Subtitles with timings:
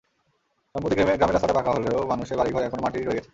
[0.75, 3.29] সম্প্রতি গ্রামের রাস্তাটা পাকা হলেও মানুষের বাড়িঘর এখনো মাটিরই রয়ে গেছে।